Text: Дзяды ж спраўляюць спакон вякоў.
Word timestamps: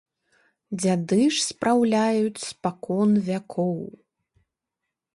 Дзяды 0.79 1.19
ж 1.25 1.35
спраўляюць 1.49 2.43
спакон 2.49 3.09
вякоў. 3.31 3.75